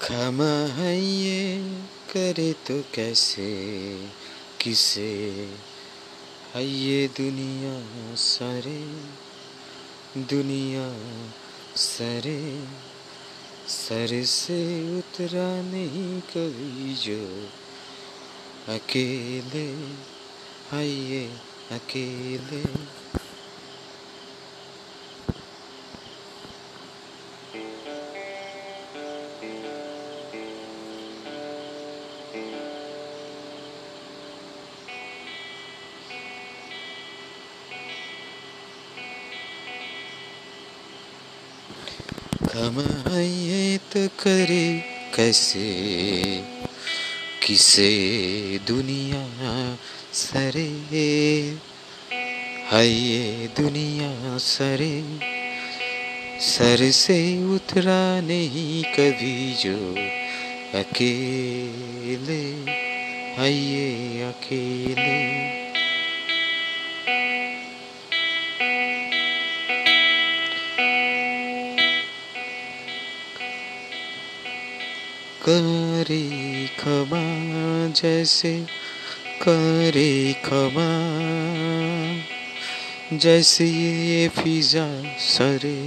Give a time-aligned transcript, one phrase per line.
[0.00, 1.58] क्षमा है ये,
[2.12, 4.08] करे तो कैसे,
[4.60, 5.10] किसे?
[6.54, 7.74] है ये दुनिया
[8.14, 8.80] सरे
[10.16, 10.86] दुनिया
[11.76, 12.64] सरे।
[13.68, 14.60] सर से
[14.98, 17.48] उतरा नहीं कभी जो
[18.74, 19.68] अकेले,
[20.70, 21.30] है ये
[42.50, 44.82] अकेले कमाए तो करे
[45.14, 45.74] कैसे?
[47.46, 49.76] किसे दुनिया
[50.12, 50.68] सरे?
[52.72, 55.18] है दुनिया सरे।
[56.40, 59.94] सर से उतरा नहीं कभी जो
[60.78, 62.54] अकेले।
[63.36, 65.69] है अकेले।
[75.48, 77.22] करे खबा
[77.88, 78.66] जैसे,
[79.42, 80.90] करे खमा
[83.16, 84.86] जैसे ये फिजा
[85.18, 85.80] सरे।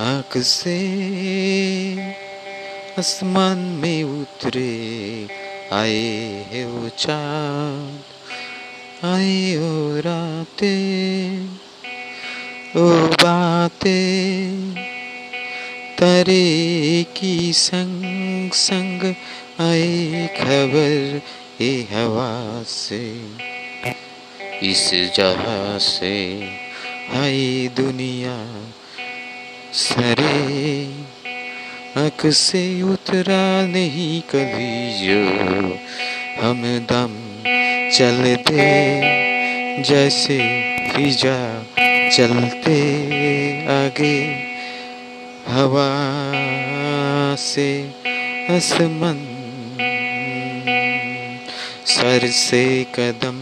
[0.00, 0.78] आँख से
[2.98, 5.28] आसमान में उतरे,
[5.72, 8.04] आए है वो चाँद,
[9.04, 11.29] आए हो रातें।
[12.76, 14.74] ओ बातें
[15.98, 19.02] तरे की संग संग
[19.60, 21.20] आए खबर
[21.60, 23.00] ए हवा से।
[24.62, 26.44] इस जहाँ से
[27.14, 28.36] आए दुनिया
[29.72, 30.86] सरे।
[32.06, 35.22] अक से उतरा नहीं कभी जो
[36.40, 37.18] हम दम
[37.98, 38.70] चलते
[39.82, 40.38] जैसे
[40.90, 41.59] फिजा
[42.12, 42.78] चलते
[43.70, 44.16] आगे,
[45.46, 45.90] हवा
[47.38, 47.70] से
[48.50, 49.18] आसमान,
[51.86, 52.62] सर से
[52.94, 53.40] कदम,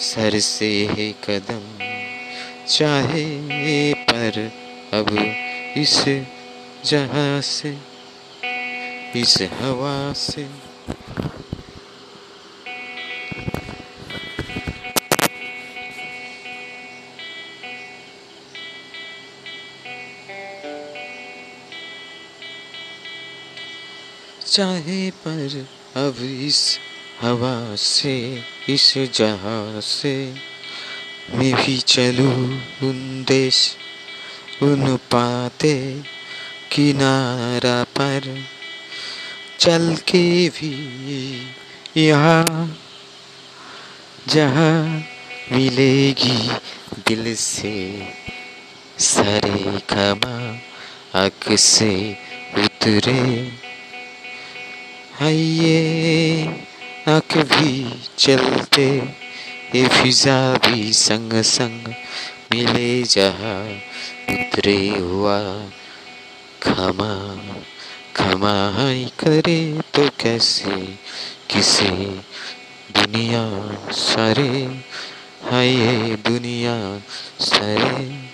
[0.00, 1.62] सर से है कदम,
[2.68, 3.24] चाहे
[4.10, 4.38] पर
[4.92, 5.16] अब
[5.76, 5.96] इस
[6.84, 7.76] जहाँ से,
[9.16, 10.46] इस हवा से
[24.54, 25.66] चाहे पर
[25.96, 26.78] अब इस
[27.20, 30.34] हवा से, इस जहाँ से
[31.34, 33.76] मैं भी चलूँ उन देश,
[34.62, 35.74] उन पाते
[36.72, 38.44] किनारा पर।
[39.58, 40.72] चल के भी
[41.96, 42.78] यहाँ
[44.28, 45.04] जहाँ
[45.52, 46.38] मिलेगी
[47.08, 47.76] दिल से
[48.98, 50.38] सरे खमा
[51.24, 51.94] अक से
[52.58, 53.63] उतरे।
[55.22, 56.46] आइए,
[57.08, 58.86] आँख भी चलते,
[59.74, 61.88] ये फिजा भी संग संग
[62.52, 63.62] मिले जहा
[64.34, 65.66] उतरे हुआ।
[66.62, 67.36] खमा
[68.16, 68.72] खमा
[69.20, 70.80] करे तो कैसे
[71.50, 71.90] किसे
[72.98, 73.44] दुनिया
[73.92, 74.82] सारे,
[75.44, 75.76] हाय
[76.26, 77.02] दुनिया
[77.40, 78.33] सारे।